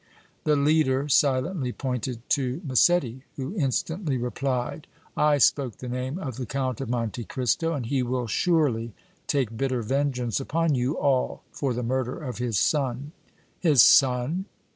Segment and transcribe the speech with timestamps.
[0.45, 6.47] The leader silently pointed to Massetti, who instantly replied: "I spoke the name of the
[6.47, 8.95] Count of Monte Cristo, and he will surely
[9.27, 13.11] take bitter vengeance upon you all for the murder of his son!"
[13.59, 14.45] "His son?"